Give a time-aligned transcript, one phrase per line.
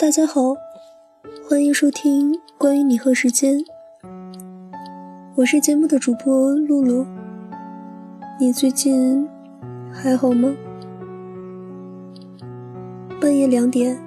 [0.00, 0.54] 大家好，
[1.46, 3.62] 欢迎收听关于你和时间。
[5.34, 7.06] 我是节目的主播露露。
[8.40, 9.28] 你最近
[9.92, 10.56] 还好吗？
[13.20, 14.02] 半夜两点，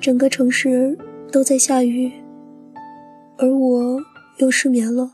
[0.00, 0.96] 整个城市
[1.30, 2.10] 都在下雨，
[3.36, 4.00] 而我
[4.38, 5.12] 又失眠了。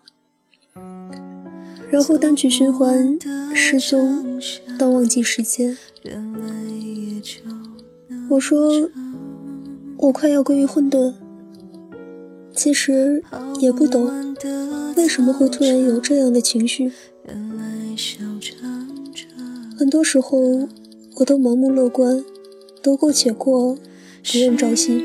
[1.90, 3.18] 然后单曲循环，
[3.52, 4.40] 失踪
[4.78, 5.76] 到忘记时间。
[8.30, 8.88] 我说。
[10.01, 11.12] 我快要归于混沌，
[12.55, 13.20] 其实
[13.59, 14.09] 也不懂
[14.97, 16.93] 为什么会突然有这样的情绪。
[19.77, 20.69] 很多时候，
[21.16, 22.24] 我都盲目乐观，
[22.80, 25.02] 得过且过，不愿朝夕，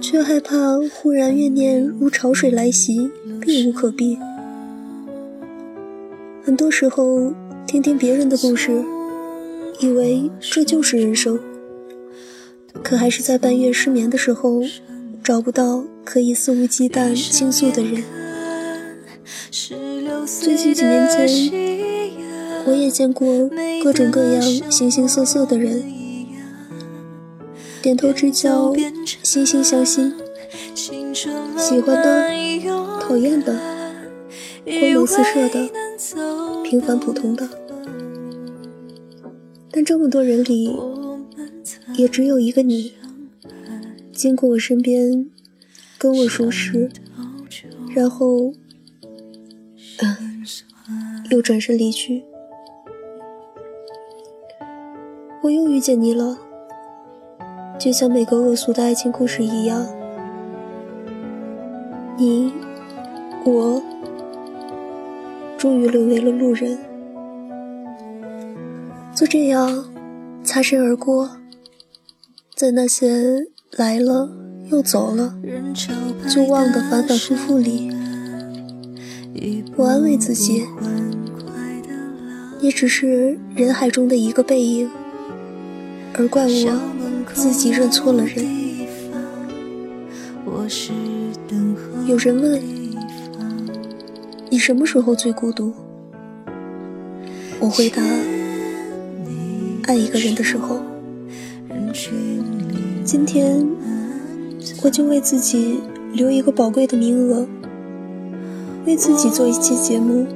[0.00, 3.08] 却害怕忽然怨念如潮水来袭，
[3.40, 4.18] 避无可避。
[6.42, 7.32] 很多时候，
[7.68, 8.84] 听听别人的故事，
[9.78, 11.38] 以为这就是人生。
[12.82, 14.60] 可还是在半夜失眠的时候，
[15.22, 18.02] 找不到可以肆无忌惮倾诉的人。
[20.26, 21.28] 最近几年间，
[22.66, 23.48] 我也见过
[23.82, 25.82] 各种各样形形色色的人，
[27.80, 28.72] 点头之交，
[29.22, 30.12] 惺惺相惜，
[30.74, 32.28] 喜欢的，
[33.00, 33.56] 讨厌的，
[34.64, 35.70] 光芒四射的，
[36.64, 37.48] 平凡普通的。
[39.70, 40.76] 但这么多人里，
[41.96, 42.94] 也只有一个你，
[44.12, 45.28] 经过我身边，
[45.98, 46.90] 跟我熟识，
[47.94, 48.52] 然后，
[49.98, 50.44] 嗯，
[51.30, 52.24] 又转身离去。
[55.42, 56.38] 我又遇见你了，
[57.78, 59.86] 就像每个恶俗的爱情故事一样，
[62.16, 62.52] 你，
[63.44, 63.82] 我，
[65.58, 66.78] 终于沦为了路人，
[69.14, 69.84] 就这样
[70.42, 71.39] 擦身而过。
[72.60, 73.46] 在那些
[73.78, 74.28] 来了
[74.70, 75.34] 又走了
[76.28, 77.90] 就忘的反反复复里，
[79.76, 80.66] 我安慰自己，
[82.60, 84.90] 你只是人海中的一个背影，
[86.12, 88.44] 而怪我自己认错了人。
[92.06, 92.62] 有人问，
[94.50, 95.72] 你什么时候最孤独？
[97.58, 98.02] 我回答，
[99.84, 100.89] 爱一个人的时候。
[103.10, 103.66] 今天，
[104.84, 105.80] 我就为自己
[106.12, 107.44] 留一个宝贵的名额，
[108.86, 110.28] 为自己做一期节目。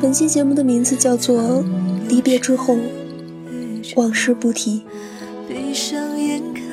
[0.00, 1.36] 本期节目的名字叫做
[2.08, 2.76] 《离别之后，
[3.96, 4.84] 往事不提》。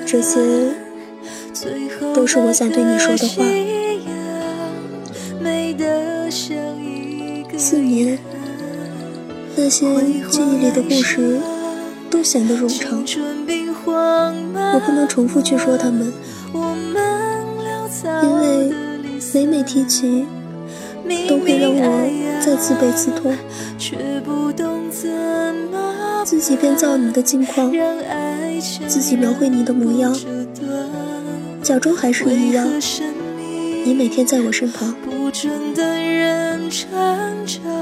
[0.05, 0.75] 这些
[2.13, 3.43] 都是我想对你说的话。
[7.57, 8.19] 四年，
[9.55, 9.87] 那些
[10.29, 11.39] 记忆里的故事
[12.11, 13.03] 都显得冗长。
[13.85, 16.13] 我不能重复去说他们，
[18.23, 18.71] 因为
[19.33, 20.25] 每每提起，
[21.27, 21.81] 都会让我
[22.43, 23.35] 再自卑自痛，
[26.23, 27.71] 自己编造你的近况，
[28.87, 30.15] 自己描绘你的模样，
[31.61, 32.67] 假装还是一样，
[33.85, 34.95] 你每天在我身旁。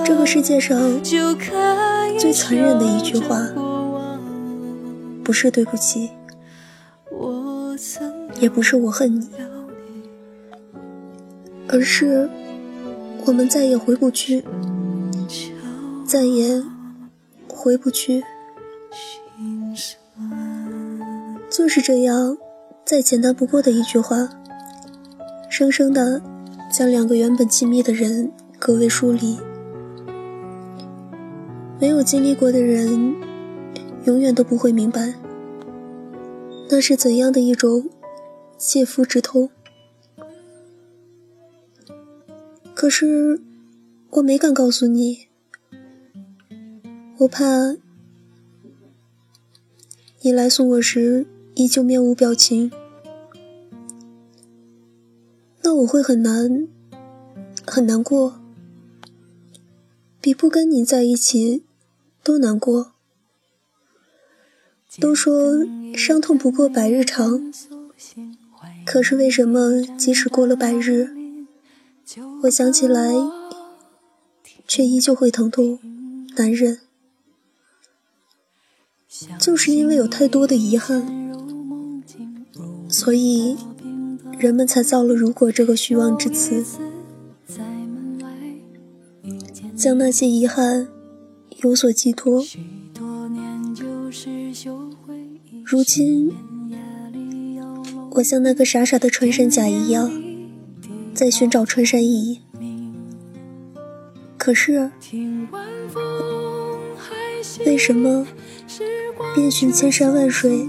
[0.04, 1.00] 这个世界上
[2.18, 3.38] 最残忍的一句话，
[5.24, 6.10] 不是对不起。
[8.40, 9.30] 也不是我恨你，
[11.68, 12.30] 而是
[13.26, 14.44] 我们再也回不去，
[16.06, 16.62] 再也
[17.48, 18.24] 回不去。
[21.50, 22.38] 就是这样，
[22.86, 24.30] 再简单不过的一句话，
[25.50, 26.22] 生生的
[26.72, 29.38] 将两个原本亲密的人隔为疏离。
[31.80, 33.16] 没有经历过的人，
[34.06, 35.14] 永远都不会明白。
[36.70, 37.90] 那是怎样的一种
[38.58, 39.50] 切肤之痛？
[42.74, 43.40] 可是
[44.10, 45.28] 我没敢告诉你，
[47.20, 47.76] 我怕
[50.22, 52.72] 你来送我时依旧面无表情，
[55.62, 56.68] 那我会很难
[57.68, 58.40] 很难过，
[60.20, 61.64] 比不跟你在一起
[62.24, 62.91] 都难过。
[65.00, 65.66] 都说
[65.96, 67.52] 伤痛不过百日长，
[68.86, 71.10] 可是为什么即使过了百日，
[72.44, 73.14] 我想起来
[74.68, 75.80] 却依旧会疼痛
[76.36, 76.80] 难忍？
[79.40, 81.32] 就是因为有太多的遗憾，
[82.90, 83.56] 所以
[84.38, 86.66] 人们才造了“如果”这个虚妄之词，
[89.76, 90.88] 将那些遗憾
[91.62, 92.44] 有所寄托。
[95.72, 96.36] 如今，
[98.16, 100.12] 我像那个傻傻的穿山甲一样，
[101.14, 102.42] 在寻找穿山乙。
[104.38, 104.92] 可是，
[107.66, 108.28] 为什么
[109.34, 110.68] 遍寻千山万水，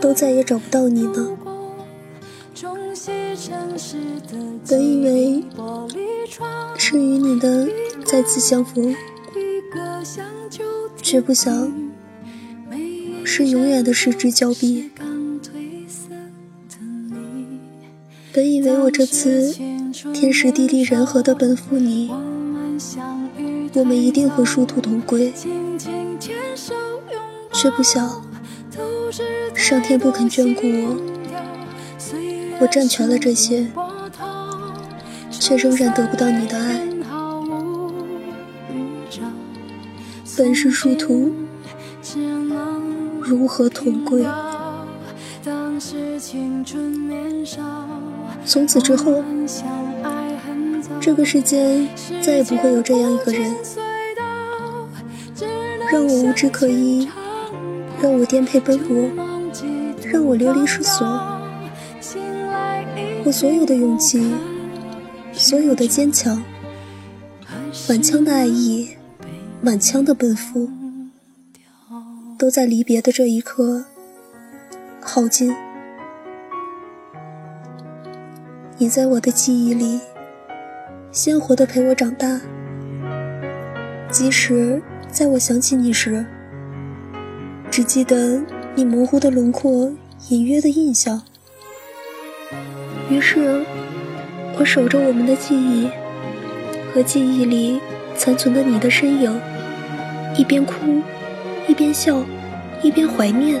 [0.00, 1.36] 都再也找不到你呢？
[4.66, 5.44] 本以为
[6.78, 7.68] 是与你的
[8.06, 8.96] 再次相逢，
[11.02, 11.70] 却不想
[13.28, 14.90] 是永远的失之交臂。
[18.32, 19.54] 本以为我这次。
[20.14, 22.08] 天时地利人和的奔赴你，
[23.74, 25.32] 我们一定会殊途同归，
[27.52, 28.22] 却不想
[29.54, 30.96] 上天不肯眷顾我，
[32.60, 33.66] 我占全了这些，
[35.30, 36.80] 却仍然得不到你的爱。
[40.36, 41.32] 本是殊途，
[43.28, 44.24] 如何同归？
[48.46, 49.22] 从此之后，
[50.98, 51.86] 这个世间
[52.22, 53.54] 再也不会有这样一个人，
[55.92, 57.06] 让我无枝可依，
[58.00, 58.96] 让我颠沛奔波，
[60.10, 61.06] 让我流离失所。
[63.24, 64.32] 我所有的勇气，
[65.34, 66.42] 所有的坚强，
[67.86, 68.96] 满腔的爱意，
[69.60, 70.70] 满腔的奔赴，
[72.38, 73.84] 都在离别的这一刻
[75.02, 75.52] 耗尽。
[78.76, 80.00] 你在我的记忆里，
[81.10, 82.40] 鲜活的陪我长大。
[84.08, 84.80] 即使
[85.10, 86.24] 在我想起你时，
[87.72, 88.40] 只记得
[88.76, 89.92] 你模糊的轮廓、
[90.28, 91.20] 隐约的印象。
[93.10, 93.66] 于是，
[94.60, 95.90] 我守着我们的记忆
[96.94, 97.80] 和记忆里
[98.14, 99.40] 残存的你的身影，
[100.36, 101.02] 一边哭，
[101.68, 102.24] 一边笑，
[102.82, 103.60] 一边怀念。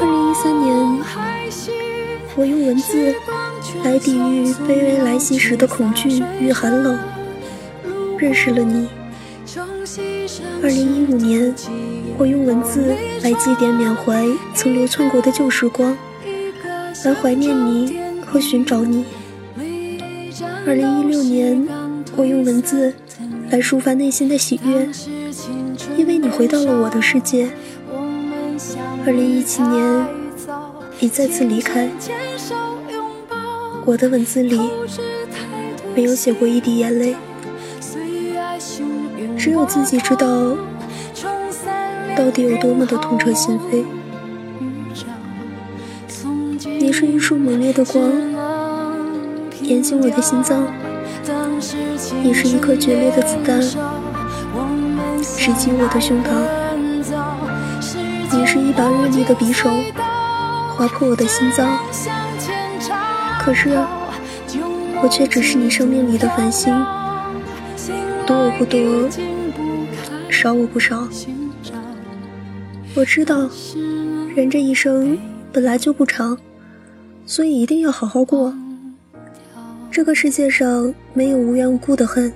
[0.00, 0.72] 二零一三年。
[2.34, 3.14] 我用文字
[3.84, 6.98] 来抵御卑微来袭时的恐惧与寒冷，
[8.16, 8.88] 认识了你。
[10.62, 11.54] 二零一五年，
[12.16, 15.94] 我用文字来祭奠缅怀曾流窜过的旧时光，
[17.04, 19.04] 来怀念你和寻找你。
[20.66, 21.68] 二零一六年，
[22.16, 22.94] 我用文字
[23.50, 24.88] 来抒发内心的喜悦，
[26.36, 27.50] 回到了我的世界。
[29.06, 30.06] 二零一七年。
[31.00, 31.88] 你再次离开，
[33.84, 34.70] 我的文字里
[35.96, 37.16] 没有写过一滴眼泪，
[39.36, 40.56] 只有自己知道
[42.16, 43.84] 到底有多么的痛彻心扉。
[46.64, 48.08] 你是一束猛烈的光，
[49.60, 50.68] 点进我的心脏；
[52.22, 53.60] 你是一颗决裂的子弹，
[55.22, 56.28] 直击我的胸膛；
[58.36, 59.70] 你是一把锐利的匕首。
[60.74, 61.78] 划破我的心脏，
[63.40, 63.68] 可是
[65.02, 66.72] 我却只是你生命里的繁星，
[68.26, 68.80] 多我不多，
[70.30, 71.06] 少我不少。
[72.94, 73.48] 我知道，
[74.34, 75.18] 人这一生
[75.52, 76.38] 本来就不长，
[77.26, 78.52] 所以一定要好好过。
[79.90, 82.32] 这个世界上没有无缘无故的恨，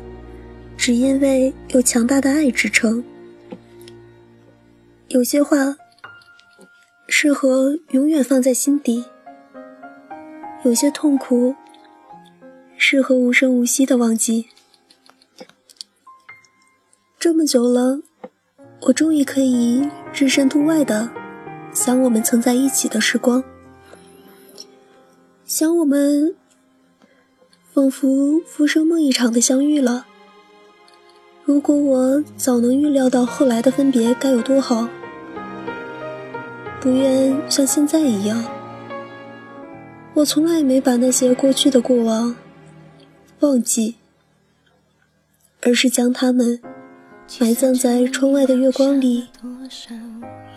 [0.77, 3.03] 只因为有强大的爱支撑。
[5.09, 5.77] 有些话。
[7.09, 9.05] 适合永远放在心底，
[10.65, 11.55] 有些痛苦
[12.77, 14.49] 适合无声无息的忘记。
[17.19, 18.01] 这么久了，
[18.83, 21.09] 我终于可以置身度外的
[21.73, 23.43] 想我们曾在一起的时光，
[25.45, 26.35] 想我们
[27.73, 30.07] 仿佛浮生梦一场的相遇了。
[31.47, 34.89] 如果我早能预料到后来的分别该有多好。
[36.81, 38.45] 不愿像现在一样，
[40.15, 42.35] 我从来没把那些过去的过往
[43.39, 43.95] 忘记，
[45.63, 46.61] 而是将它们
[47.39, 49.29] 埋葬在窗外的月光里。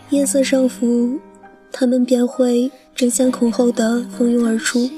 [0.10, 1.20] 夜色上浮，
[1.72, 4.90] 它们便会争先恐后的蜂拥而出。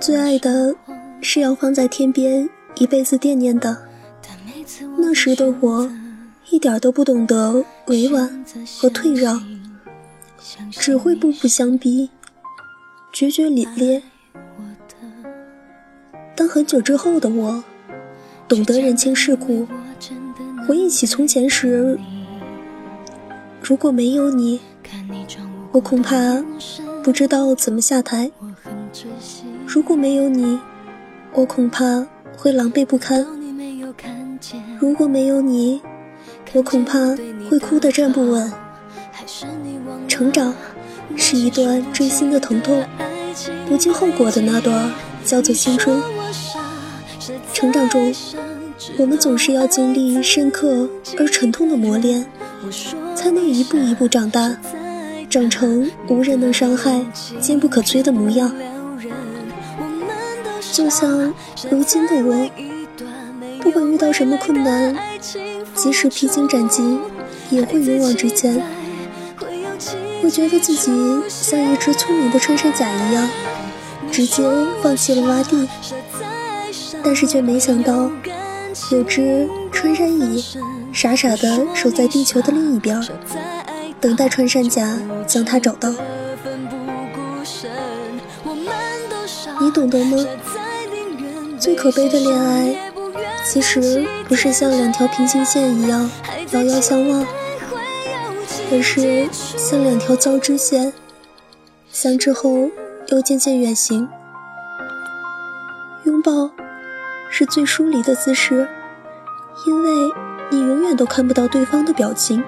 [0.00, 0.74] 最爱的
[1.20, 2.48] 是要放在天边，
[2.78, 3.87] 一辈子惦念的。
[4.98, 5.90] 那时的我。
[6.50, 8.42] 一点都不懂得委婉
[8.80, 9.38] 和退让，
[10.70, 12.08] 只会步步相逼，
[13.12, 14.00] 决绝凛冽。
[16.34, 17.62] 当很久之后的我
[18.48, 19.68] 懂得人情世故，
[20.66, 21.98] 回忆起从前时，
[23.62, 24.58] 如果没有你，
[25.72, 26.42] 我恐怕
[27.02, 28.30] 不知道怎么下台；
[29.66, 30.58] 如果没有你，
[31.34, 32.06] 我恐怕
[32.38, 33.22] 会狼狈不堪；
[34.78, 35.80] 如果没有你。
[36.54, 36.98] 我恐怕
[37.50, 38.50] 会哭得站不稳。
[40.08, 40.54] 成长
[41.14, 42.82] 是一段锥心的疼痛，
[43.68, 44.90] 不计后果的那段
[45.24, 46.00] 叫做青春。
[47.52, 48.14] 成长中，
[48.96, 52.24] 我们总是要经历深刻而沉痛的磨练，
[53.14, 54.56] 才能一步一步长大，
[55.28, 57.04] 长成无人能伤害、
[57.40, 58.50] 坚不可摧的模样。
[60.72, 61.34] 就像
[61.70, 62.50] 如今的我，
[63.68, 64.96] 不管遇到什么困难，
[65.74, 66.98] 即使披荆斩棘，
[67.50, 68.62] 也会勇往直前。
[70.22, 70.90] 我觉得自己
[71.28, 73.28] 像一只聪明的穿山甲一样，
[74.10, 74.42] 直接
[74.82, 75.68] 放弃了挖地，
[77.04, 78.10] 但是却没想到，
[78.90, 80.42] 有只穿山蚁
[80.90, 82.98] 傻傻的守在地球的另一边，
[84.00, 85.92] 等待穿山甲将它找到。
[89.60, 90.24] 你懂得吗？
[91.60, 92.87] 最可悲的恋爱，
[93.44, 96.10] 其实不是像两条平行线一样
[96.52, 97.26] 遥遥相望，
[98.70, 100.92] 而是像两条交织线，
[101.90, 102.70] 相知后
[103.08, 104.08] 又渐渐远行。
[106.04, 106.50] 拥抱
[107.30, 108.68] 是最疏离的姿势，
[109.66, 109.90] 因为
[110.50, 112.44] 你永远都看不到对方的表情。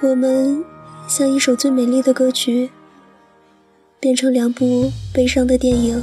[0.00, 0.64] 我们
[1.08, 2.70] 像一首最美丽的歌曲，
[3.98, 6.02] 变成两部悲伤的电影。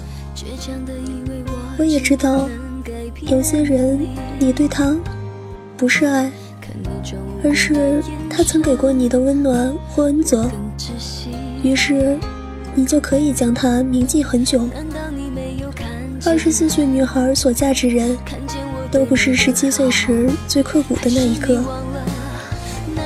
[1.77, 2.47] 我也知道，
[3.27, 4.00] 有些人，
[4.38, 4.96] 你对他
[5.75, 6.32] 不是爱，
[7.44, 10.50] 而是他曾给过你的温暖或恩泽，
[11.63, 12.17] 于是
[12.75, 14.62] 你就可以将他铭记很久。
[16.24, 18.15] 二十四岁女孩所嫁之人，
[18.91, 21.63] 都不是十七岁时最刻骨的那一刻。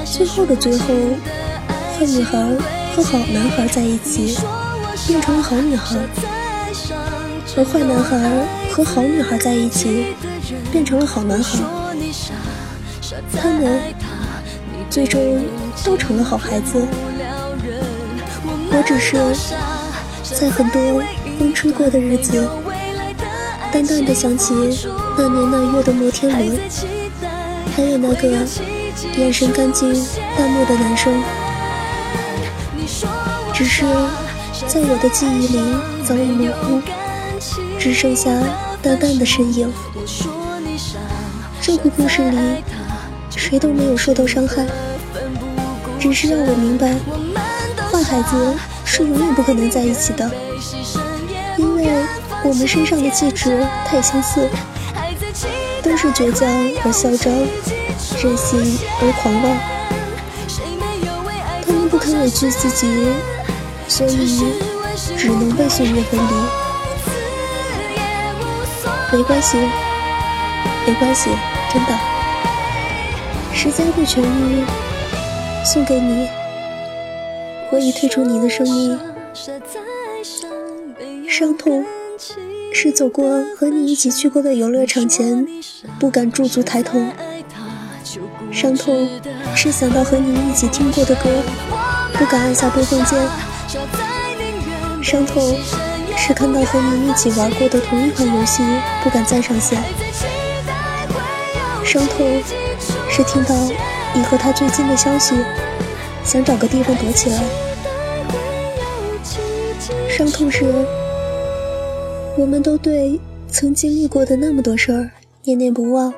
[0.04, 0.94] 最后的最后，
[1.98, 2.38] 坏女孩
[2.94, 4.38] 和好男孩在一起，
[5.08, 5.98] 变成了好女孩。
[7.56, 8.46] 和坏男孩
[8.80, 10.16] 和好女孩在一起，
[10.72, 11.60] 变成了好男孩。
[13.38, 13.82] 他们
[14.90, 15.44] 最终
[15.84, 16.88] 都成了好孩子。
[18.72, 19.18] 我只是
[20.34, 21.04] 在很多
[21.38, 22.50] 风吹过的日子，
[23.70, 24.54] 淡淡的想起
[25.18, 26.58] 那年那月的摩天轮，
[27.76, 28.30] 还有那个
[29.18, 29.94] 眼神干净
[30.38, 31.22] 淡漠的男生。
[33.54, 33.84] 只是
[34.68, 35.60] 在我的记忆里
[36.06, 36.82] 早已模糊。
[37.80, 38.30] 只剩下
[38.82, 39.72] 淡淡的身影。
[41.62, 42.64] 这个故事里，
[43.36, 44.66] 谁都没有受到伤害，
[46.00, 46.96] 只是让我明白，
[47.92, 48.56] 坏孩子
[48.86, 50.32] 是永远不可能在一起的，
[51.58, 51.88] 因为
[52.44, 54.48] 我们身上的气质太相似，
[55.84, 56.50] 都是倔强
[56.84, 57.34] 而嚣张，
[58.24, 59.58] 任性而狂妄。
[61.68, 62.88] 他们不肯委屈自己，
[63.88, 64.42] 所以
[65.18, 66.69] 只能被岁月分离。
[69.12, 69.58] 没关系，
[70.86, 71.32] 没关系，
[71.74, 71.98] 真的。
[73.54, 74.64] 时间会痊愈，
[75.66, 76.30] 送给你。
[77.72, 79.00] 我已退出你的生命。
[81.28, 81.84] 伤痛
[82.74, 85.48] 是走过和你一起去过的游乐场前，
[86.00, 87.00] 不敢驻足抬头。
[88.52, 89.10] 伤痛
[89.56, 91.30] 是想到和你一起听过的歌，
[92.14, 93.20] 不敢按下播放键。
[95.02, 95.56] 伤痛。
[96.22, 98.62] 是看到和你一起玩过的同一款游戏，
[99.02, 99.82] 不敢再上线。
[101.84, 102.44] 伤痛
[103.10, 103.56] 是听到
[104.14, 105.34] 你和他最近的消息，
[106.24, 107.42] 想找个地方躲起来。
[110.10, 110.66] 伤痛是，
[112.38, 115.10] 我们都对曾经历过的那么多事儿
[115.44, 116.14] 念念不忘，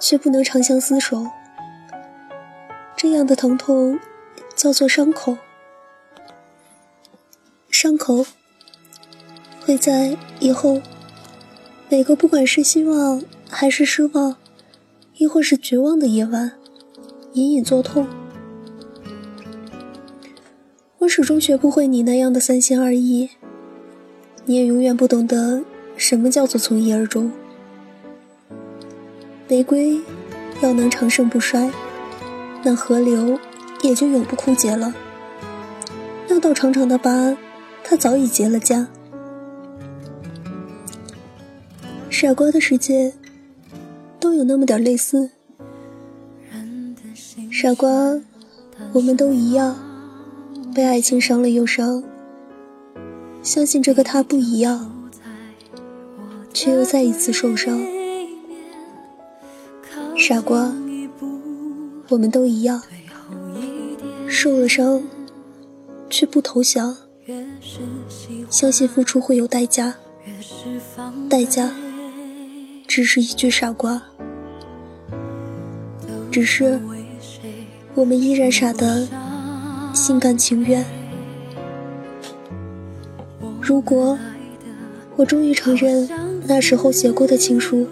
[0.00, 1.24] 却不能长相厮守。
[2.96, 4.00] 这样的疼痛
[4.56, 5.36] 叫做伤口，
[7.70, 8.24] 伤口。
[9.60, 10.80] 会在以后
[11.88, 14.36] 每个不管是希望还是失望，
[15.16, 16.52] 亦或是绝望的夜晚，
[17.34, 18.06] 隐隐作痛。
[20.98, 23.30] 我始终学不会你那样的三心二意，
[24.44, 25.62] 你也永远不懂得
[25.96, 27.32] 什么叫做从一而终。
[29.48, 30.00] 玫瑰
[30.60, 31.70] 要能长盛不衰，
[32.62, 33.38] 那河流
[33.82, 34.94] 也就永不枯竭了。
[36.28, 37.36] 那道长长的疤，
[37.82, 38.86] 它早已结了痂。
[42.20, 43.14] 傻瓜的世界，
[44.18, 45.30] 都有那么点类似。
[47.50, 47.88] 傻瓜，
[48.92, 49.74] 我们都一样，
[50.74, 52.04] 被爱情伤了又伤。
[53.42, 55.08] 相信这个他不一样，
[56.52, 57.80] 却又再一次受伤。
[60.18, 60.74] 傻瓜，
[62.10, 62.82] 我们都一样，
[64.28, 65.02] 受了伤，
[66.10, 66.98] 却不投降。
[68.50, 69.94] 相信付出会有代价，
[71.30, 71.72] 代价。
[72.90, 74.02] 只是一句傻瓜。
[76.28, 76.80] 只是
[77.94, 79.06] 我们依然傻得
[79.94, 80.84] 心甘情愿。
[83.60, 84.18] 如果
[85.14, 86.10] 我终于承认
[86.48, 87.86] 那时候写过的情书，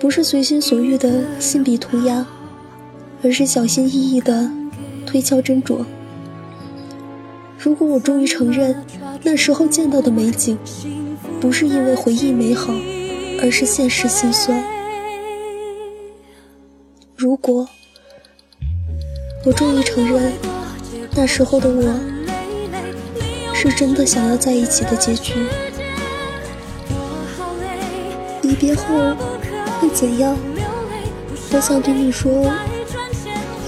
[0.00, 2.26] 不是随心所欲的信笔涂鸦，
[3.22, 4.50] 而是小心翼翼的
[5.06, 5.84] 推敲斟酌。
[7.56, 8.84] 如果我终于承认
[9.22, 10.58] 那时候见到的美景，
[11.40, 12.74] 不是因为回忆美好，
[13.42, 14.62] 而是现实心酸。
[17.16, 17.68] 如果
[19.44, 20.32] 我终于承认
[21.14, 22.20] 那时候的我。
[23.62, 25.34] 是真的想要在一起的结局。
[28.40, 28.84] 离别后
[29.78, 30.34] 会怎样？
[31.52, 32.50] 我想对你说，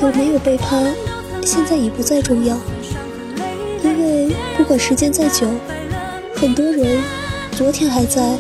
[0.01, 0.83] 有没有背叛，
[1.45, 2.57] 现在已不再重要。
[3.85, 5.47] 因为不管时间再久，
[6.37, 7.03] 很多人
[7.51, 8.35] 昨天还在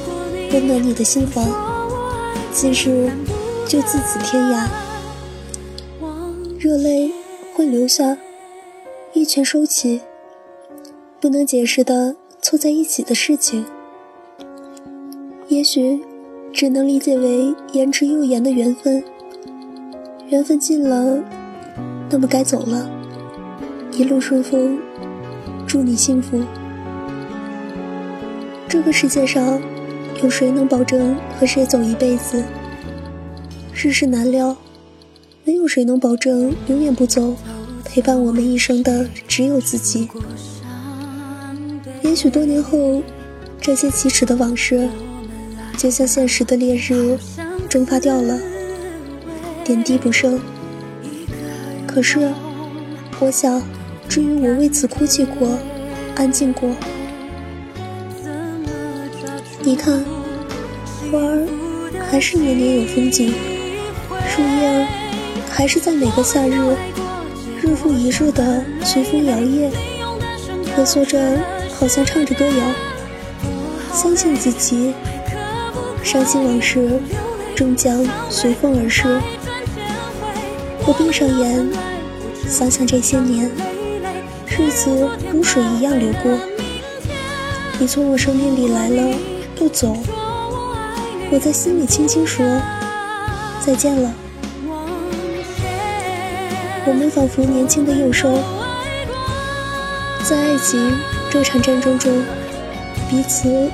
[0.52, 1.48] 温暖你的心房，
[2.52, 3.10] 今日
[3.66, 4.68] 就自此天涯。
[6.58, 7.10] 热泪
[7.54, 8.18] 会流下，
[9.14, 10.02] 一拳收起。
[11.18, 13.64] 不能解释的凑在一起的事情，
[15.48, 16.04] 也许
[16.52, 19.02] 只能理解为言之又言的缘分。
[20.28, 21.24] 缘分尽了，
[22.10, 22.90] 那么该走了。
[23.92, 24.78] 一路顺风，
[25.66, 26.42] 祝你幸福。
[28.68, 29.62] 这个世界上，
[30.22, 32.44] 有谁能保证和谁走一辈子？
[33.72, 34.56] 世事难料，
[35.44, 37.34] 没有谁能保证永远不走。
[37.84, 40.08] 陪伴我们一生的，只有自己。
[42.02, 43.02] 也许多年后，
[43.60, 44.88] 这些奇耻的往事，
[45.76, 47.18] 就像现实的烈日
[47.68, 48.38] 蒸发掉了，
[49.64, 50.40] 点滴不剩。
[51.84, 52.30] 可是，
[53.18, 53.60] 我想，
[54.08, 55.58] 至于我为此哭泣过、
[56.14, 56.70] 安静过。
[59.64, 60.02] 你看，
[61.12, 61.46] 花儿
[62.10, 63.34] 还是年年有风景，
[64.30, 64.88] 树叶
[65.50, 66.74] 还是在每个夏日，
[67.60, 69.70] 日复一日的随风摇曳，
[70.74, 71.20] 婆娑着。
[71.78, 72.54] 好像唱着歌谣，
[73.92, 74.94] 相信自己，
[76.04, 77.00] 伤心往事
[77.56, 79.20] 终将随风而逝。
[80.86, 81.68] 我闭上眼，
[82.48, 83.50] 想想这些年，
[84.46, 86.38] 日子如水一样流过。
[87.80, 89.18] 你从我生命里来了
[89.60, 89.96] 又走，
[91.34, 92.44] 我在心里轻轻说
[93.64, 94.12] 再见了。
[96.84, 98.38] 我们仿佛年轻的幼兽，
[100.28, 100.92] 在爱情。
[101.30, 102.12] 这场战争中，
[103.08, 103.70] 彼此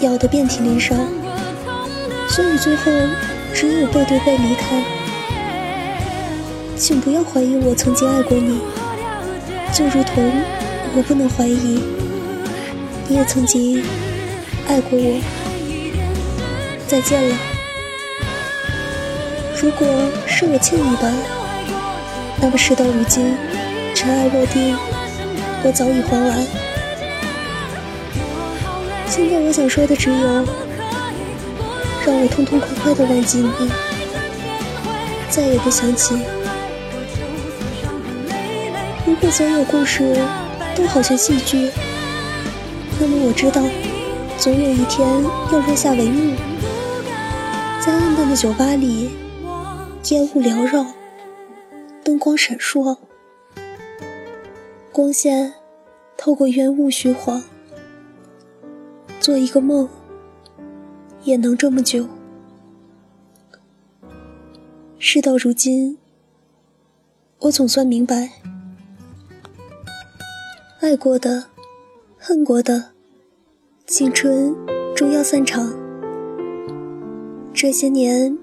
[0.00, 0.96] 咬得遍体鳞伤，
[2.28, 2.84] 所以最后
[3.52, 4.82] 只有背对背离开。
[6.78, 8.58] 请不要怀疑我曾经爱过你，
[9.74, 10.32] 就如同
[10.96, 13.84] 我不能怀疑你也曾经
[14.66, 15.20] 爱过我。
[16.86, 17.36] 再见了。
[19.60, 19.86] 如果
[20.26, 21.12] 是我欠你的，
[22.40, 23.36] 那么事到如今，
[23.94, 24.76] 尘埃落定，
[25.64, 26.46] 我早已还完。
[29.08, 30.28] 现在我想说的只有，
[32.04, 33.50] 让我痛痛快快的忘记你，
[35.28, 36.16] 再也不想起。
[39.04, 40.16] 如果所有故事
[40.76, 41.70] 都好像戏剧，
[43.00, 43.62] 那么我知道，
[44.38, 45.08] 总有一天
[45.50, 46.36] 要落下帷幕。
[48.36, 49.08] 酒吧里，
[50.10, 50.84] 烟雾缭绕，
[52.04, 52.98] 灯光闪烁，
[54.92, 55.54] 光线
[56.18, 57.42] 透过烟雾虚晃。
[59.20, 59.88] 做一个梦，
[61.24, 62.06] 也能这么久。
[64.98, 65.96] 事到如今，
[67.38, 68.32] 我总算明白，
[70.80, 71.46] 爱过的、
[72.18, 72.90] 恨过的，
[73.86, 74.54] 青春
[74.94, 75.85] 终要散场。
[77.58, 78.36] 这些年，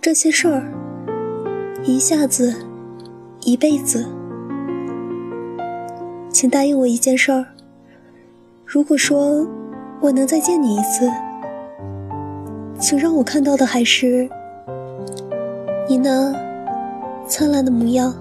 [0.00, 0.72] 这些事儿，
[1.84, 2.54] 一下子，
[3.42, 4.06] 一辈子。
[6.30, 7.44] 请答应我一件事儿，
[8.64, 9.46] 如果说。
[10.00, 11.10] 我能再见你一次，
[12.78, 14.30] 请让我看到的还是
[15.88, 16.32] 你那
[17.26, 18.14] 灿烂的模样。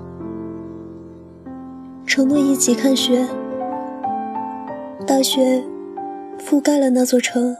[2.03, 3.27] 承诺一起看雪，
[5.05, 5.63] 大雪
[6.39, 7.55] 覆盖了那座城，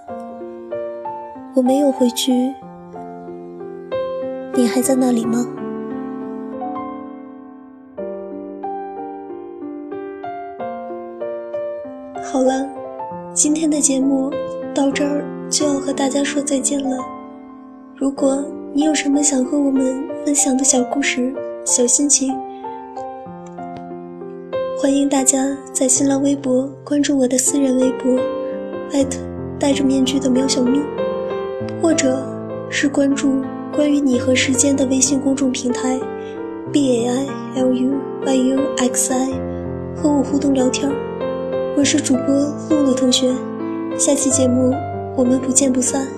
[1.58, 2.54] 我没有回去，
[4.54, 5.44] 你还在那里吗？
[12.24, 12.64] 好了。
[13.34, 14.32] 今天的节目
[14.72, 16.96] 到这儿就要和大家说再见了。
[17.96, 21.34] 如果你有什么想和我们分享的小故事、
[21.66, 22.36] 小心情，
[24.80, 28.16] 欢迎大家在新浪微博关注我的私人微博，
[28.92, 29.18] 艾特
[29.60, 30.80] 戴着面具的喵小咪，
[31.82, 32.22] 或者
[32.70, 33.42] 是关注
[33.74, 36.00] 关于你和时间的微信公众平台
[36.72, 37.94] b a i l u
[38.26, 39.32] y u x i，
[39.96, 40.92] 和我互动聊天。
[41.78, 42.36] 我是主播
[42.70, 43.32] 露露同学，
[43.98, 44.74] 下期节目
[45.16, 46.17] 我们不见不散。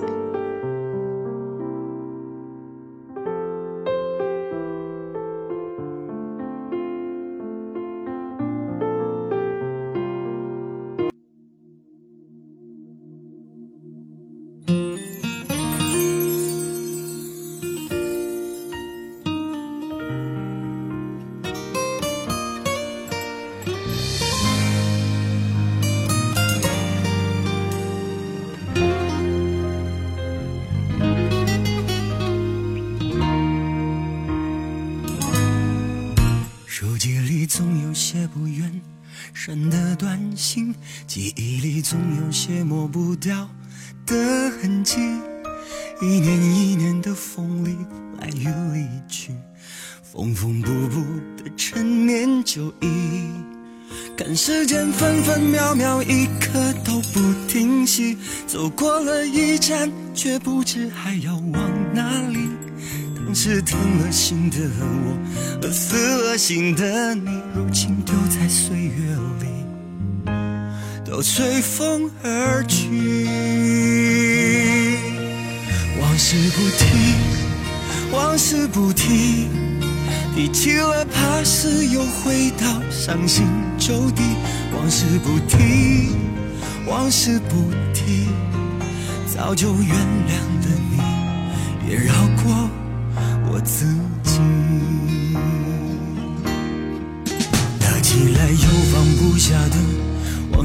[41.12, 43.48] 记忆里总有些抹不掉
[44.06, 44.14] 的
[44.62, 45.00] 痕迹。
[46.00, 47.76] 一年一年的风里
[48.20, 48.44] 来雨
[48.78, 49.32] 里去，
[50.04, 51.00] 缝缝补补
[51.36, 53.24] 的陈年旧忆。
[54.16, 58.16] 看时间分分秒秒，一刻都不停息。
[58.46, 62.38] 走过了一站，却不知还要往哪里。
[63.16, 69.59] 当时疼了心的我，和死了心的你，如今丢在岁月里，
[71.20, 72.88] 我随风而去。
[76.00, 76.86] 往事不提，
[78.10, 79.46] 往事不提，
[80.34, 83.46] 提起了怕是又回到伤心
[83.78, 84.22] 旧地。
[84.74, 86.16] 往事不提，
[86.86, 88.26] 往事不提，
[89.26, 89.94] 早就原
[90.26, 90.32] 谅
[90.64, 92.70] 了你，也绕过。
[93.52, 93.84] 我自
[94.22, 94.40] 己，
[97.78, 99.04] 拿起来又放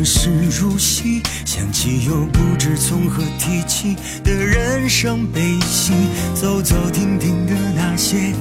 [0.05, 5.93] 事如昔，想起又不知从何提起的人生悲喜，
[6.35, 8.31] 走走停停的那些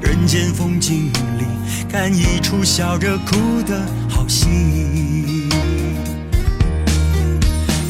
[0.00, 1.44] 人间风景里，
[1.88, 4.48] 看一出笑着哭的好戏，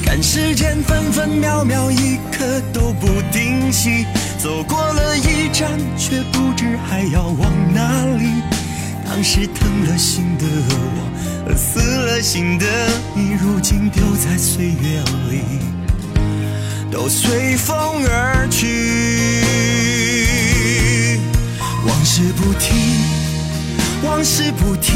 [0.05, 4.05] 看时间分分秒秒一刻都不停息。
[4.39, 8.43] 走过了一站，却不知还要往哪里。
[9.07, 11.12] 当时疼了心的我，
[11.57, 12.67] 死了心的
[13.15, 15.43] 你，如今丢在岁月里，
[16.91, 18.67] 都随风而去。
[21.87, 22.75] 往事不提，
[24.03, 24.93] 往事不提，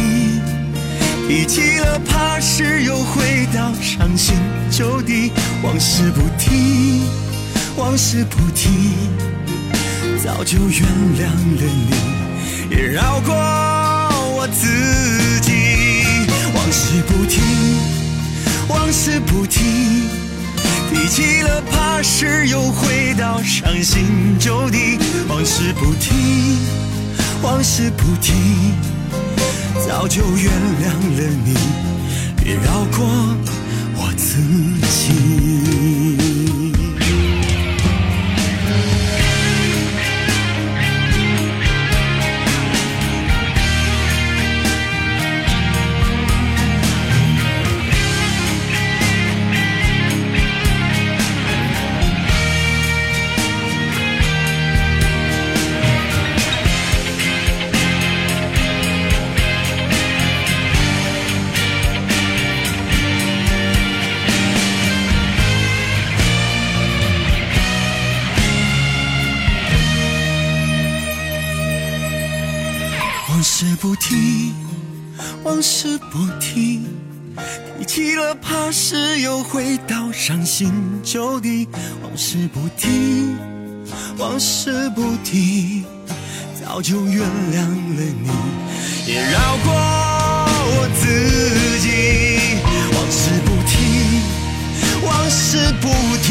[1.28, 4.34] 提起了怕是又回到伤心
[4.70, 5.32] 旧地。
[5.62, 7.02] 往事不提，
[7.76, 8.94] 往事不提。
[10.22, 10.82] 早就原
[11.16, 15.95] 谅了你，也饶过我自己。
[16.76, 17.40] 往事不提，
[18.68, 19.62] 往事不提，
[20.92, 24.98] 提起了怕是又回到伤心旧地。
[25.26, 26.12] 往事不提，
[27.42, 28.34] 往事不提，
[29.88, 31.54] 早就原谅了你，
[32.44, 33.06] 别绕过
[33.96, 34.36] 我自
[34.86, 36.15] 己。
[78.42, 80.72] 怕是又回到伤心
[81.02, 81.66] 旧地。
[82.02, 83.34] 往事不提，
[84.18, 85.84] 往事不提，
[86.60, 87.22] 早就原
[87.52, 88.30] 谅了你，
[89.06, 89.72] 也饶过
[90.68, 91.06] 我自
[91.80, 91.86] 己。
[92.94, 93.76] 往事不提，
[95.04, 95.88] 往事不
[96.22, 96.28] 提，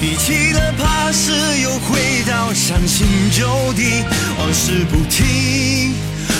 [0.00, 4.04] 提起了怕是又回到伤心旧地。
[4.38, 5.94] 往事不提。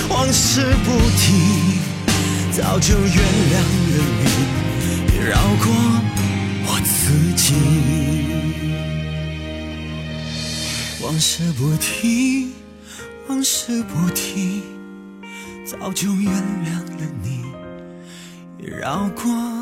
[0.09, 1.78] 往事不提，
[2.52, 3.54] 早就原谅
[5.22, 5.70] 绕，过
[6.64, 7.54] 我自己。
[11.02, 12.52] 往事不提，
[13.28, 14.62] 往事不提，
[15.66, 16.33] 早就原
[16.64, 17.44] 谅了你，
[18.59, 19.60] 绕过。